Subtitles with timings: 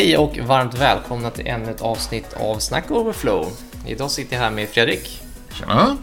[0.00, 3.46] Hej och varmt välkomna till ännu ett avsnitt av Snack Overflow.
[3.86, 5.22] Idag sitter jag här med Fredrik.
[5.52, 5.96] Tjena.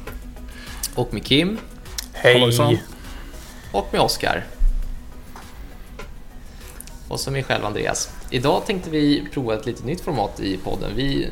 [0.95, 1.59] Och med Kim.
[2.13, 2.43] Hej!
[3.71, 4.45] Och med Oskar.
[7.07, 8.09] Och så mig själv Andreas.
[8.29, 10.91] Idag tänkte vi prova ett lite nytt format i podden.
[10.95, 11.27] Vi,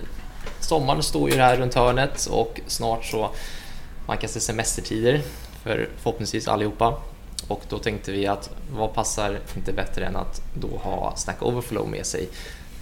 [0.59, 3.29] sommaren står ju här runt hörnet och snart så
[4.07, 5.21] vankas det semestertider
[5.63, 7.01] för förhoppningsvis allihopa.
[7.48, 11.90] Och då tänkte vi att vad passar inte bättre än att då ha Snack Overflow
[11.90, 12.30] med sig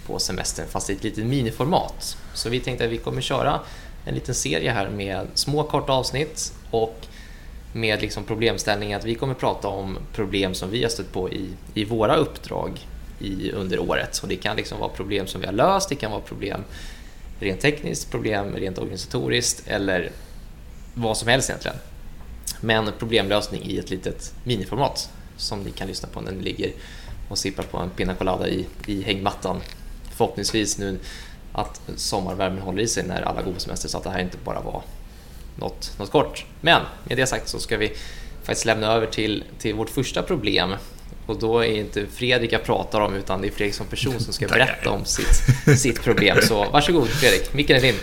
[0.06, 2.16] på semestern fast i ett litet miniformat.
[2.34, 3.60] Så vi tänkte att vi kommer köra
[4.04, 7.06] en liten serie här med små korta avsnitt och
[7.72, 11.48] med liksom problemställningen att vi kommer prata om problem som vi har stött på i,
[11.74, 12.86] i våra uppdrag
[13.20, 14.18] i, under året.
[14.22, 16.64] Och det kan liksom vara problem som vi har löst, det kan vara problem
[17.40, 20.10] rent tekniskt, problem rent organisatoriskt eller
[20.94, 21.76] vad som helst egentligen.
[22.64, 26.72] Men problemlösning i ett litet miniformat som ni kan lyssna på när ni ligger
[27.28, 29.60] och sippar på en pina colada i, i hängmattan.
[30.16, 30.98] Förhoppningsvis nu
[31.52, 34.36] att sommarvärmen håller i sig när alla går på semester så att det här inte
[34.44, 34.82] bara var
[35.56, 36.46] något, något kort.
[36.60, 37.92] Men med det sagt så ska vi
[38.42, 40.74] faktiskt lämna över till, till vårt första problem
[41.26, 44.32] och då är inte Fredrik jag pratar om utan det är Fredrik som person som
[44.32, 46.38] ska berätta om sitt, sitt problem.
[46.42, 47.94] Så varsågod Fredrik, micken är din.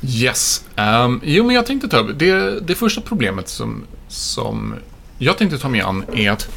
[0.00, 0.64] Yes.
[0.76, 4.74] Um, jo, men jag tänkte ta upp det, det första problemet som, som
[5.18, 6.48] jag tänkte ta mig an är att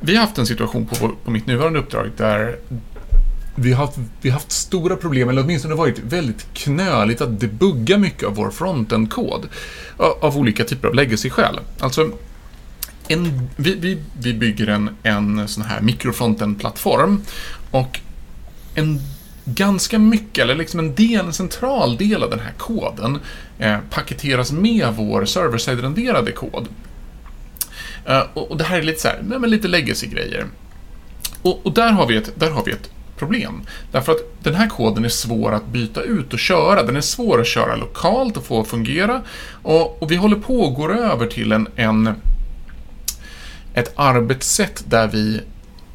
[0.00, 2.56] vi har haft en situation på, på mitt nuvarande uppdrag där
[3.54, 7.98] vi har, haft, vi har haft stora problem, eller åtminstone varit väldigt knöligt att debugga
[7.98, 9.48] mycket av vår frontend-kod
[9.96, 11.60] av, olika typer av legacy-skäl.
[11.78, 12.10] Alltså,
[13.08, 17.20] en, vi, vi, vi bygger en, en sån här mikrofrontend-plattform
[17.70, 18.00] och
[18.74, 19.00] en
[19.54, 23.18] ganska mycket, eller liksom en, del, en central del av den här koden
[23.58, 26.68] eh, paketeras med vår server-side-renderade kod.
[28.06, 30.46] Eh, och, och, det här är lite så här, men lite legacy-grejer.
[31.42, 33.62] Och, och, där, har vi ett, där har vi ett problem.
[33.92, 36.82] Därför att den här koden är svår att byta ut och köra.
[36.82, 39.22] Den är svår att köra lokalt och få att fungera.
[39.62, 42.14] Och, och vi håller på att gå över till en, en
[43.74, 45.40] ett arbetssätt där vi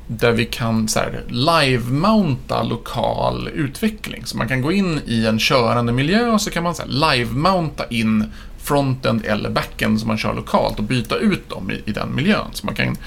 [0.07, 4.25] där vi kan så här, live-mounta lokal utveckling.
[4.25, 7.87] Så man kan gå in i en körande miljö och så kan man så live-mounta
[7.89, 12.15] in frontend eller backend som man kör lokalt och byta ut dem i, i den
[12.15, 12.45] miljön.
[12.51, 12.97] Så man kan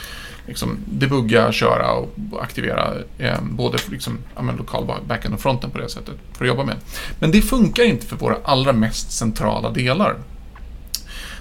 [0.47, 5.88] liksom debugga, köra och aktivera eh, både liksom, ja, lokal backend och frontend på det
[5.88, 6.76] sättet för att jobba med.
[7.19, 10.16] Men det funkar inte för våra allra mest centrala delar.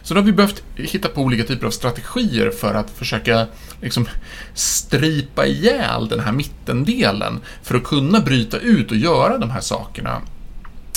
[0.07, 3.47] Så då har vi behövt hitta på olika typer av strategier för att försöka
[3.81, 4.07] liksom
[4.53, 10.21] stripa ihjäl den här mittendelen för att kunna bryta ut och göra de här sakerna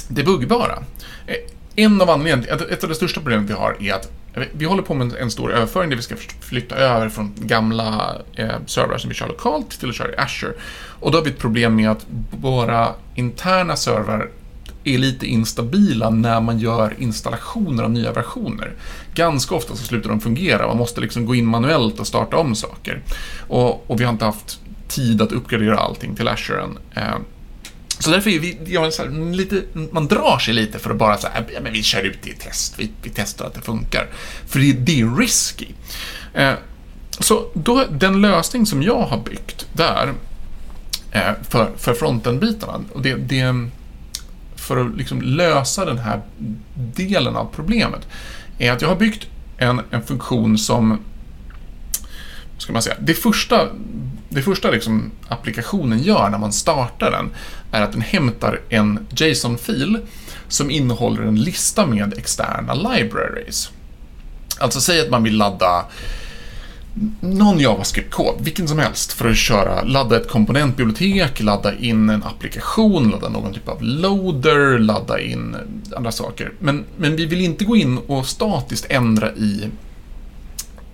[0.08, 0.82] debuggbara.
[1.26, 1.36] Eh,
[1.76, 4.82] en av anledningarna, ett av de största problemen vi har är att eh, vi håller
[4.82, 9.08] på med en stor överföring där vi ska flytta över från gamla eh, servrar som
[9.08, 10.52] vi kör lokalt till att köra i Azure.
[11.00, 12.06] Och då har vi ett problem med att
[12.40, 14.30] våra interna servrar
[14.84, 18.72] är lite instabila när man gör installationer av nya versioner.
[19.14, 22.54] Ganska ofta så slutar de fungera, man måste liksom gå in manuellt och starta om
[22.54, 23.02] saker.
[23.48, 26.78] Och, och vi har inte haft tid att uppgradera allting till Azure än.
[26.94, 27.18] Eh,
[27.98, 31.18] så därför är vi, ja, så här, lite, man drar sig lite för att bara
[31.18, 34.06] säga, ja, men vi kör ut det i test, vi, vi testar att det funkar.
[34.46, 35.66] För det, det är risky.
[36.34, 36.54] Eh,
[37.18, 40.12] så då, den lösning som jag har byggt där,
[41.12, 43.68] eh, för, för fronten-bitarna, och det, det,
[44.70, 46.20] för att liksom lösa den här
[46.74, 48.08] delen av problemet,
[48.58, 49.26] är att jag har byggt
[49.58, 50.98] en, en funktion som
[52.58, 53.68] ska man säga, det första,
[54.28, 57.30] det första liksom applikationen gör när man startar den
[57.72, 59.98] är att den hämtar en JSON-fil
[60.48, 63.70] som innehåller en lista med externa libraries.
[64.58, 65.84] Alltså säg att man vill ladda
[67.20, 73.10] någon JavaScript-kod, vilken som helst, för att köra, ladda ett komponentbibliotek, ladda in en applikation,
[73.10, 75.56] ladda någon typ av loader, ladda in
[75.96, 76.52] andra saker.
[76.58, 79.68] Men, men vi vill inte gå in och statiskt ändra i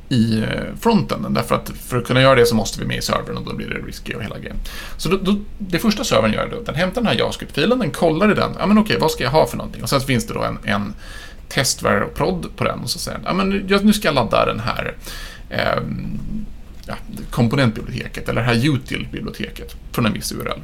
[0.09, 0.47] i eh,
[0.81, 1.27] fronten.
[1.31, 3.55] Därför att för att kunna göra det så måste vi med i servern och då
[3.55, 4.57] blir det risky och hela grejen.
[4.97, 8.33] Så då, då, det första servern gör då, den hämtar den här JavaScript-filen, den kollar
[8.33, 9.83] i den, ja men okej, vad ska jag ha för någonting?
[9.83, 10.95] Och sen finns det då en, en
[11.49, 13.49] testvar och prod på den och så säger den, ja men
[13.87, 14.95] nu ska jag ladda den här
[15.51, 15.83] eh,
[16.87, 16.95] ja,
[17.31, 20.61] komponentbiblioteket eller det här util-biblioteket från en viss URL.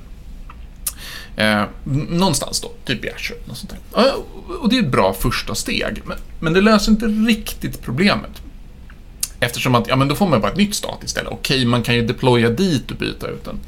[1.37, 1.64] Eh,
[2.11, 3.38] någonstans då, typ i Azure.
[3.44, 4.14] Något sånt där.
[4.61, 8.43] Och det är ett bra första steg, men, men det löser inte riktigt problemet.
[9.40, 11.32] Eftersom att, ja men då får man bara ett nytt stat istället.
[11.32, 13.61] Okej, man kan ju deploya dit och byta ut den.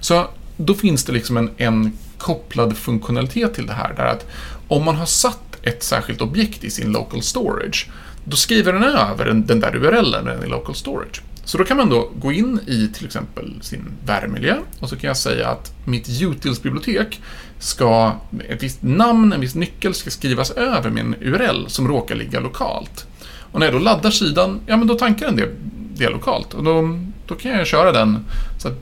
[0.00, 4.26] Så då finns det liksom en, en kopplad funktionalitet till det här, där att
[4.68, 7.90] om man har satt ett särskilt objekt i sin local storage,
[8.24, 11.22] då skriver den över den, den där URLen i local storage.
[11.44, 15.08] Så då kan man då gå in i till exempel sin värmemiljö och så kan
[15.08, 17.20] jag säga att mitt utils-bibliotek
[17.58, 18.12] ska,
[18.48, 23.06] ett visst namn, en viss nyckel ska skrivas över min URL som råkar ligga lokalt.
[23.52, 25.48] Och när jag då laddar sidan, ja men då tankar den det,
[25.94, 26.54] det lokalt.
[26.54, 28.24] Och då, då kan jag köra den.
[28.58, 28.74] Så att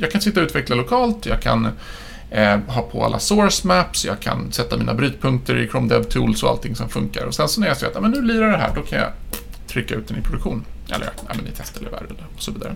[0.00, 1.68] jag kan sitta och utveckla lokalt, jag kan
[2.36, 6.42] eh, ha på alla source maps, jag kan sätta mina brytpunkter i Chrome Dev tools
[6.42, 7.26] och allting som funkar.
[7.26, 9.08] Och sen så när jag ser att men nu lirar det här, då kan jag
[9.66, 10.64] trycka ut den i produktion.
[10.88, 12.74] Eller ja, men i test eller värde och så vidare.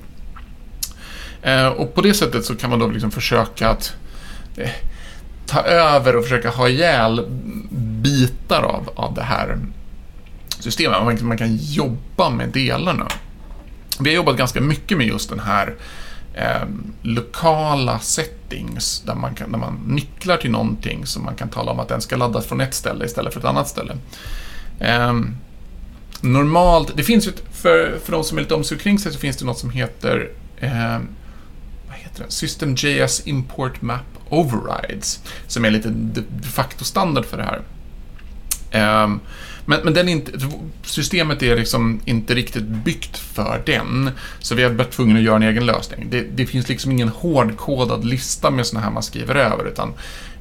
[1.42, 3.94] Eh, och på det sättet så kan man då liksom försöka att
[4.56, 4.70] eh,
[5.46, 7.26] ta över och försöka ha ihjäl
[7.70, 9.58] bitar av, av det här
[10.58, 11.02] systemet.
[11.02, 13.08] Man, man kan jobba med delarna.
[13.98, 15.74] Vi har jobbat ganska mycket med just den här
[16.34, 16.62] eh,
[17.02, 21.80] lokala settings där man, kan, där man nycklar till någonting som man kan tala om
[21.80, 23.96] att den ska laddas från ett ställe istället för ett annat ställe.
[24.80, 25.14] Eh,
[26.20, 29.18] normalt, det finns ju, för, för de som är lite om sig kring sig så
[29.18, 30.98] finns det något som heter eh,
[31.88, 32.30] vad heter det?
[32.30, 37.62] System.js Import Map Overrides som är lite de facto standard för det här.
[38.70, 39.20] Ehm,
[39.70, 40.32] men, men den inte,
[40.82, 45.36] systemet är liksom inte riktigt byggt för den, så vi har varit tvungna att göra
[45.36, 46.06] en egen lösning.
[46.10, 49.92] Det, det finns liksom ingen hårdkodad lista med sådana här man skriver över, utan,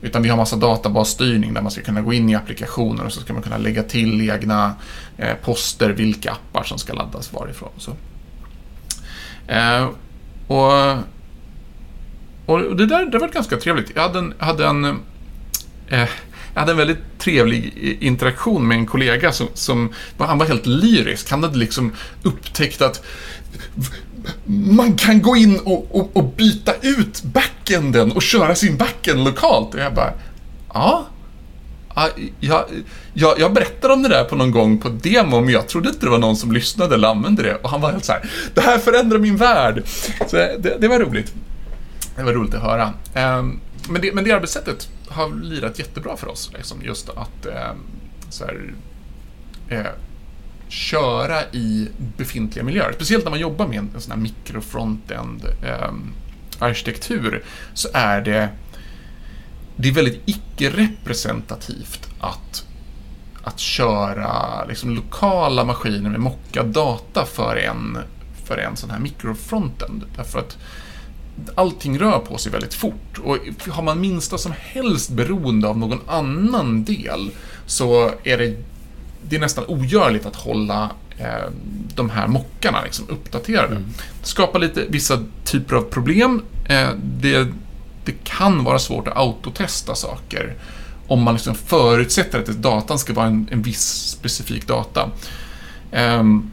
[0.01, 3.21] utan vi har massa databasstyrning där man ska kunna gå in i applikationer och så
[3.21, 4.75] ska man kunna lägga till egna
[5.17, 7.71] eh, poster, vilka appar som ska laddas varifrån.
[7.77, 7.91] Så.
[9.47, 9.89] Eh,
[10.47, 10.97] och,
[12.45, 13.91] och det där det var ganska trevligt.
[13.95, 14.85] Jag hade en, hade en
[15.87, 16.09] eh,
[16.59, 21.31] jag hade en väldigt trevlig interaktion med en kollega som, som han var helt lyrisk.
[21.31, 23.05] Han hade liksom upptäckt att
[24.45, 29.73] man kan gå in och, och, och byta ut backenden och köra sin backend lokalt.
[29.73, 30.13] Och jag bara,
[30.73, 31.07] ja.
[32.39, 32.65] Jag,
[33.13, 36.05] jag, jag berättade om det där på någon gång på demo, men jag trodde inte
[36.05, 37.55] det var någon som lyssnade eller använde det.
[37.55, 39.83] Och han var helt så här, det här förändrar min värld.
[40.27, 41.33] Så det, det var roligt.
[42.15, 42.93] Det var roligt att höra.
[43.13, 43.59] Ehm,
[43.89, 46.51] men det, men det arbetssättet har lirat jättebra för oss.
[46.53, 47.73] Liksom, just att eh,
[48.29, 48.73] så här,
[49.69, 49.85] eh,
[50.67, 51.87] köra i
[52.17, 52.91] befintliga miljöer.
[52.91, 55.91] Speciellt när man jobbar med en, en sån här mikrofrontend eh,
[56.59, 57.43] arkitektur
[57.73, 58.49] så är det,
[59.75, 62.65] det är väldigt icke-representativt att,
[63.43, 67.97] att köra liksom, lokala maskiner med mockad data för en,
[68.45, 70.03] för en sån här mikrofrontend.
[70.15, 70.57] Därför att
[71.55, 73.19] allting rör på sig väldigt fort.
[73.23, 73.37] Och
[73.69, 77.31] har man minsta som helst beroende av någon annan del
[77.65, 78.57] så är det,
[79.29, 81.49] det är nästan ogörligt att hålla eh,
[81.95, 83.75] de här mockarna liksom uppdaterade.
[83.75, 83.93] Mm.
[84.21, 86.41] Det skapar lite, vissa typer av problem.
[86.69, 87.47] Eh, det,
[88.05, 90.55] det kan vara svårt att autotesta saker
[91.07, 95.09] om man liksom förutsätter att datan ska vara en, en viss specifik data.
[95.91, 96.51] Um,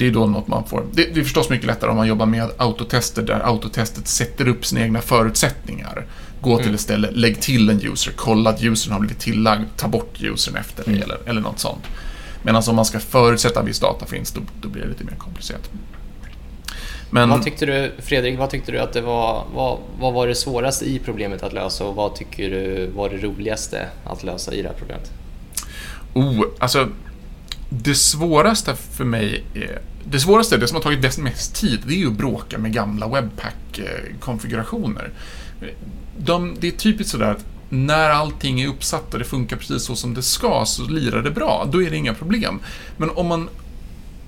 [0.00, 0.84] det är då något man får.
[0.92, 4.66] Det, det, är förstås mycket lättare om man jobbar med autotester där autotestet sätter upp
[4.66, 6.06] sina egna förutsättningar.
[6.40, 6.74] Gå till mm.
[6.74, 10.56] ett ställe, lägg till en user, kolla att usern har blivit tillagd, ta bort usern
[10.56, 11.02] efter det mm.
[11.02, 11.84] eller, eller något sånt.
[12.42, 15.16] Medan om man ska förutsätta att viss data finns, då, då blir det lite mer
[15.18, 15.70] komplicerat.
[17.10, 17.28] Men...
[17.28, 20.84] Vad tyckte du, Fredrik, vad tyckte du att det var, vad, vad var det svåraste
[20.84, 24.68] i problemet att lösa och vad tycker du var det roligaste att lösa i det
[24.68, 25.12] här problemet?
[26.14, 26.88] Oh, alltså
[27.70, 31.98] det svåraste för mig, är, det svåraste, det som har tagit mest tid, det är
[31.98, 35.10] ju att bråka med gamla Webpack-konfigurationer.
[36.18, 39.96] De, det är typiskt sådär att när allting är uppsatt och det funkar precis så
[39.96, 42.60] som det ska så lirar det bra, då är det inga problem.
[42.96, 43.48] Men om man,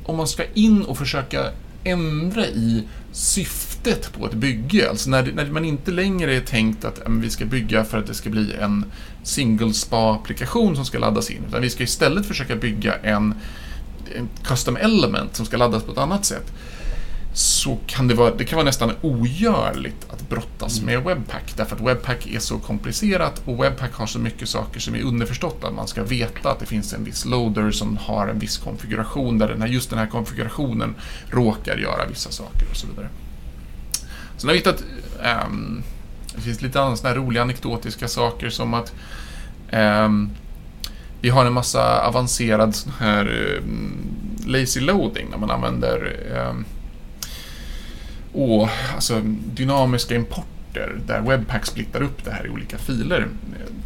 [0.04, 1.50] om man ska in och försöka
[1.84, 4.90] ändra i syftet på ett bygge.
[4.90, 8.14] Alltså när, när man inte längre är tänkt att vi ska bygga för att det
[8.14, 8.84] ska bli en
[9.22, 11.44] single spa-applikation som ska laddas in.
[11.48, 13.34] Utan vi ska istället försöka bygga en,
[14.16, 16.52] en custom element som ska laddas på ett annat sätt
[17.34, 20.94] så kan det vara, det kan vara nästan ogörligt att brottas mm.
[20.94, 21.54] med Webpack.
[21.56, 25.64] Därför att Webpack är så komplicerat och Webpack har så mycket saker som är underförstått.
[25.64, 29.38] Att man ska veta att det finns en viss loader som har en viss konfiguration
[29.38, 30.94] där den här, just den här konfigurationen
[31.30, 33.08] råkar göra vissa saker och så vidare.
[34.36, 34.84] Sen har jag hittat,
[35.46, 35.82] um,
[36.34, 38.92] det finns lite andra roliga anekdotiska saker som att
[39.72, 40.30] um,
[41.22, 43.62] vi har en massa avancerad sån här eh,
[44.46, 46.64] lazy loading när man använder ehm,
[48.32, 49.20] och alltså,
[49.54, 53.28] dynamiska importer där Webpack splittar upp det här i olika filer.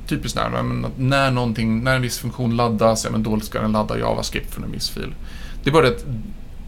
[0.06, 0.62] Typiskt när,
[0.98, 4.64] när, någonting, när en viss funktion laddas, ja, men då ska den ladda JavaScript från
[4.64, 5.14] en viss fil.
[5.62, 6.04] Det är bara det att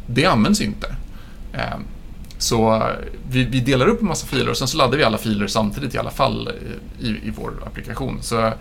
[0.07, 0.97] det används inte.
[1.53, 1.83] Ehm,
[2.39, 2.83] så eh,
[3.31, 5.95] vi, vi, delar upp en massa filer och sen så laddar vi alla filer samtidigt
[5.95, 8.19] i alla fall eh, i, i vår applikation.
[8.23, 8.53] Så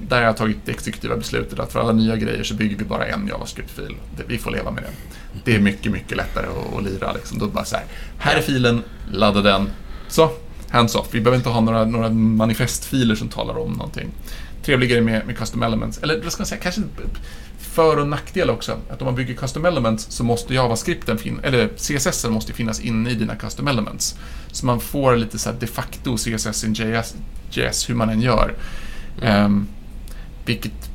[0.00, 2.84] där har jag tagit det exekutiva beslutet att för alla nya grejer så bygger vi
[2.84, 3.96] bara en JavaScript-fil.
[4.26, 4.90] Vi får leva med det.
[5.44, 7.12] Det är mycket, mycket lättare att, att lira.
[7.12, 7.38] Liksom.
[7.38, 7.84] Då bara så här,
[8.18, 9.70] här är filen, ladda den.
[10.08, 10.30] Så,
[10.68, 11.08] hands-off.
[11.10, 14.08] Vi behöver inte ha några, några manifestfiler som talar om någonting.
[14.64, 16.82] Trevligare med, med custom elements, eller vad ska man säga, kanske
[17.58, 18.76] för och nackdel också.
[18.90, 23.10] Att om man bygger custom elements så måste JavaScripten fin eller CSS måste finnas inne
[23.10, 24.18] i dina custom elements.
[24.52, 27.14] Så man får lite så de facto CSS in JS,
[27.50, 28.54] JS hur man än gör.
[29.22, 29.44] Mm.
[29.44, 29.68] Um,
[30.44, 30.90] vilket,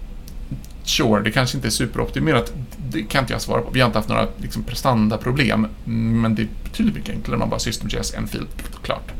[0.84, 2.54] sure, det kanske inte är superoptimerat.
[2.90, 3.70] Det kan inte jag svara på.
[3.72, 5.68] Vi har inte haft några liksom, prestandaproblem.
[5.86, 8.48] Men det är betydligt mycket enklare om man bara system.js, en fil,
[8.84, 9.12] klart.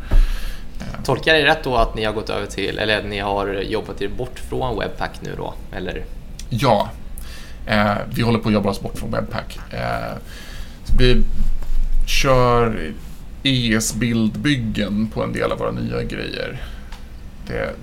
[0.82, 1.04] Ehm.
[1.04, 4.02] Tolkar jag det rätt då att ni har gått över till, eller ni har jobbat
[4.02, 5.54] er bort från Webpack nu då?
[5.72, 6.06] Eller?
[6.50, 6.90] Ja,
[7.66, 9.60] Eh, vi håller på att jobba oss bort från Webpack.
[9.72, 10.18] Eh,
[10.98, 11.24] vi
[12.08, 12.94] kör
[13.44, 16.62] ES-bildbyggen på en del av våra nya grejer.
[17.48, 17.76] Det,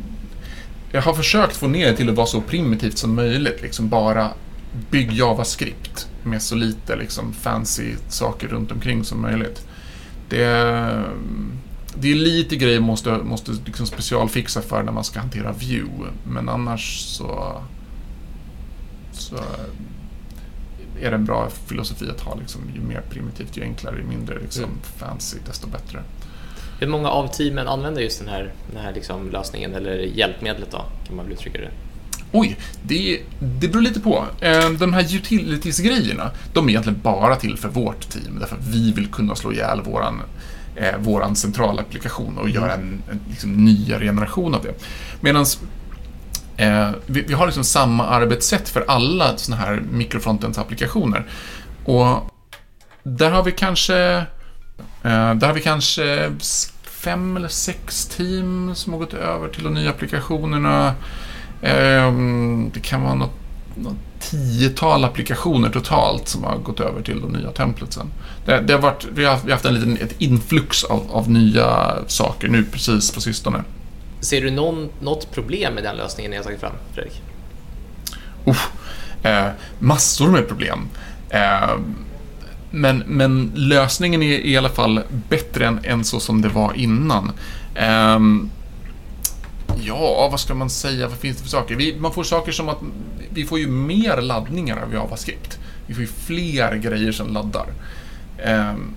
[0.92, 3.62] jag har försökt få ner det till att vara så primitivt som möjligt.
[3.62, 4.30] Liksom bara
[4.90, 9.66] bygg JavaScript med så lite liksom, fancy saker runt omkring som möjligt.
[10.28, 10.46] Det,
[11.94, 16.12] det är lite grejer man måste, måste liksom specialfixa för när man ska hantera view.
[16.24, 17.62] Men annars så
[19.12, 19.36] så
[21.00, 22.34] är det en bra filosofi att ha.
[22.34, 24.76] Liksom, ju mer primitivt, ju enklare, ju mindre liksom, mm.
[24.96, 26.02] fancy, desto bättre.
[26.82, 30.84] Hur många av teamen använder just den här, den här liksom lösningen eller hjälpmedlet då,
[31.06, 31.70] kan man väl uttrycka det?
[32.32, 34.24] Oj, det, det beror lite på.
[34.40, 38.92] Eh, de här utilities-grejerna, de är egentligen bara till för vårt team, därför att vi
[38.92, 40.22] vill kunna slå ihjäl våran,
[40.76, 44.74] eh, våran centralapplikation och göra en, en liksom, nyare generation av det.
[45.20, 45.46] Medan
[46.56, 51.24] Eh, vi, vi, har liksom samma arbetssätt för alla sådana här mikrofrontends-applikationer.
[51.84, 52.30] Och
[53.02, 53.96] där har vi kanske,
[55.02, 56.32] eh, där har vi kanske
[57.04, 60.94] fem eller sex team som har gått över till de nya applikationerna.
[61.62, 62.12] Eh,
[62.74, 63.34] det kan vara något,
[63.76, 68.06] något tiotal applikationer totalt som har gått över till de nya templetsen.
[68.46, 72.48] Det, det har varit, vi, har, haft en liten, ett influx av, av nya saker
[72.48, 73.64] nu precis på sistone.
[74.20, 77.22] Ser du någon, något problem med den lösningen ni har tagit fram, Fredrik?
[78.46, 80.88] Uh, eh, massor med problem.
[81.30, 81.70] Eh,
[82.72, 87.32] men, men lösningen är i alla fall bättre än, än så som det var innan.
[88.16, 88.50] Um,
[89.82, 91.08] ja, vad ska man säga?
[91.08, 91.76] Vad finns det för saker?
[91.76, 92.78] Vi, man får saker som att
[93.30, 95.58] vi får ju mer laddningar av JavaScript.
[95.86, 97.66] Vi får ju fler grejer som laddar.
[98.46, 98.94] Um,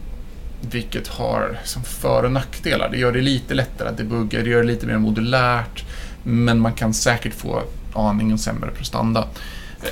[0.71, 2.89] vilket har som för och nackdelar.
[2.89, 5.85] Det gör det lite lättare att debugga, det gör det lite mer modulärt,
[6.23, 7.63] men man kan säkert få
[7.93, 9.27] aningen sämre prestanda.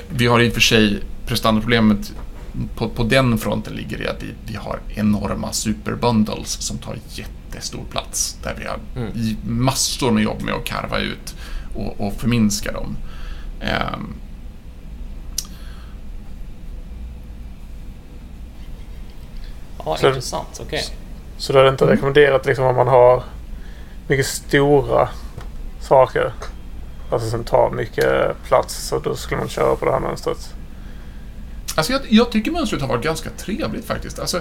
[0.09, 2.13] Vi har i och för sig prestandaproblemet
[2.75, 7.83] på, på den fronten ligger i att vi, vi har enorma superbundles som tar jättestor
[7.91, 8.37] plats.
[8.43, 9.37] Där vi har mm.
[9.45, 11.35] massor med jobb med att karva ut
[11.75, 12.97] och, och förminska dem.
[13.61, 14.13] Um,
[19.85, 20.47] Ja, så, intressant.
[20.53, 20.65] Okej.
[20.65, 20.97] Okay.
[21.37, 23.23] Så, då är det inte rekommenderat liksom om man har
[24.07, 25.09] mycket stora
[25.79, 26.33] saker.
[27.11, 28.87] Alltså som tar mycket plats.
[28.87, 30.55] Så då skulle man köra på det här mönstret.
[31.75, 34.19] Alltså jag, jag tycker mönstret har varit ganska trevligt faktiskt.
[34.19, 34.37] Alltså,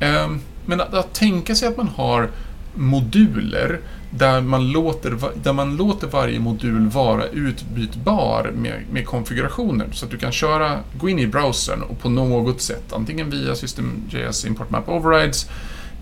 [0.00, 0.30] eh,
[0.66, 2.30] men att, att tänka sig att man har
[2.74, 9.86] moduler där man låter, där man låter varje modul vara utbytbar med, med konfigurationer.
[9.92, 13.54] Så att du kan köra, gå in i browsern och på något sätt, antingen via
[13.54, 15.50] System.js Import Map Overrides,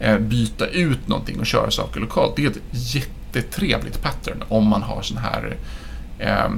[0.01, 2.37] eh, byta ut någonting och köra saker lokalt.
[2.37, 5.57] Det är ett jättetrevligt pattern om man har sån här
[6.19, 6.51] eh,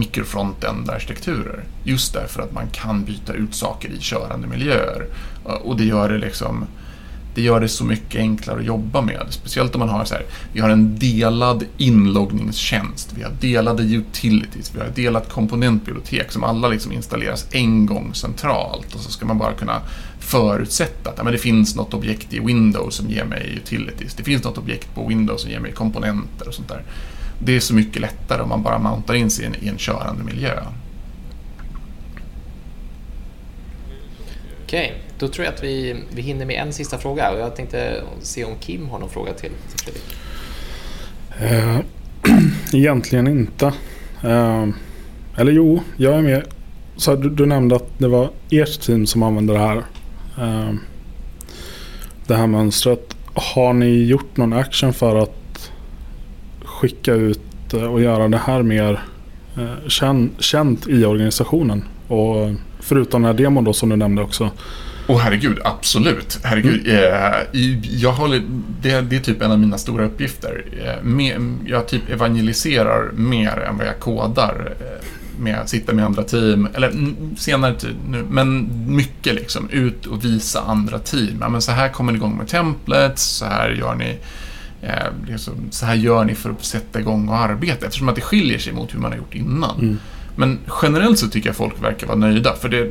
[0.00, 1.64] mikrofrontend-arkitekturer.
[1.84, 5.06] Just därför att man kan byta ut saker i körande miljöer.
[5.46, 6.66] Eh, och det gör det liksom
[7.34, 9.26] det gör det så mycket enklare att jobba med.
[9.30, 14.74] Speciellt om man har så här, vi har en delad inloggningstjänst, vi har delade utilities,
[14.74, 19.26] vi har ett delat komponentbibliotek som alla liksom installeras en gång centralt och så ska
[19.26, 19.80] man bara kunna
[20.18, 24.14] förutsätta att ja, men det finns något objekt i Windows som ger mig utilities.
[24.14, 26.82] Det finns något objekt på Windows som ger mig komponenter och sånt där.
[27.44, 29.78] Det är så mycket lättare om man bara mountar in sig i en, i en
[29.78, 30.52] körande miljö.
[34.64, 35.00] Okej, okay.
[35.18, 38.44] då tror jag att vi, vi hinner med en sista fråga och jag tänkte se
[38.44, 40.16] om Kim har någon fråga till, till Fredrik.
[41.42, 41.80] Uh,
[42.80, 43.66] egentligen inte.
[44.24, 44.68] Uh,
[45.36, 46.44] eller jo, jag är med.
[46.96, 49.76] Så du, du, nämnde att det var ert team som använde det här.
[50.38, 50.74] Uh,
[52.26, 53.16] det här mönstret.
[53.34, 55.39] Har ni gjort någon action för att
[56.80, 59.00] skicka ut och göra det här mer
[60.38, 61.84] känt i organisationen?
[62.08, 64.50] Och förutom den här demon då som du nämnde också.
[65.06, 66.38] Åh oh, herregud, absolut.
[66.42, 67.82] Herregud, mm.
[67.82, 68.42] jag håller,
[68.82, 70.64] det, det, är typ en av mina stora uppgifter.
[71.66, 74.74] jag typ evangeliserar mer än vad jag kodar
[75.40, 76.92] med att sitta med andra team, eller
[77.36, 81.38] senare tid nu, men mycket liksom ut och visa andra team.
[81.40, 84.18] Ja, men så här kommer ni igång med templates, så här gör ni
[84.82, 88.20] eh, liksom, så här gör ni för att sätta igång och arbeta eftersom att det
[88.20, 89.78] skiljer sig mot hur man har gjort innan.
[89.80, 89.98] Mm.
[90.36, 92.90] Men generellt så tycker jag folk verkar vara nöjda för det,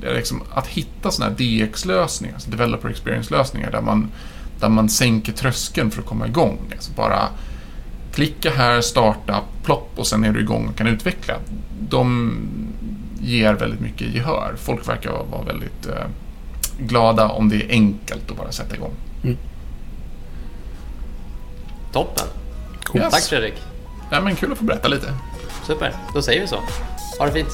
[0.00, 4.10] det liksom att hitta sådana här DX-lösningar, alltså Developer Experience-lösningar där man,
[4.60, 6.58] där man sänker tröskeln för att komma igång.
[6.72, 7.28] Alltså bara
[8.12, 11.34] klicka här, starta, plopp och sen är du igång och kan utveckla.
[11.88, 12.32] De
[13.20, 14.54] ger väldigt mycket gehör.
[14.56, 16.06] Folk verkar vara väldigt eh,
[16.78, 18.92] glada om det är enkelt att bara sätta igång.
[19.24, 19.36] Mm.
[21.92, 22.26] Toppen.
[22.84, 23.00] Cool.
[23.00, 23.10] Yes.
[23.12, 23.54] Tack Fredrik.
[24.10, 25.14] Ja, men kul att få berätta lite.
[25.66, 26.58] Super, då säger vi så.
[27.18, 27.48] Ha det fint.